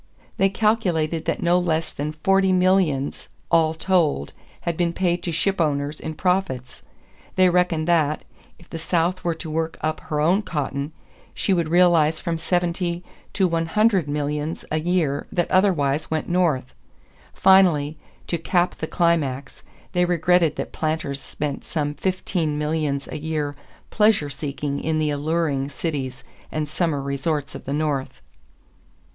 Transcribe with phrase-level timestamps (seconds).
[0.37, 5.99] They calculated that no less than forty millions all told had been paid to shipowners
[5.99, 6.81] in profits.
[7.35, 8.23] They reckoned that,
[8.57, 10.91] if the South were to work up her own cotton,
[11.35, 13.03] she would realize from seventy
[13.33, 16.73] to one hundred millions a year that otherwise went North.
[17.35, 17.95] Finally,
[18.25, 19.61] to cap the climax,
[19.91, 23.55] they regretted that planters spent some fifteen millions a year
[23.91, 28.19] pleasure seeking in the alluring cities and summer resorts of the North.